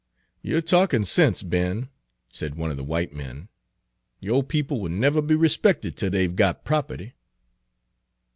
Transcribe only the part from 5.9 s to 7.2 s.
till they 've got property."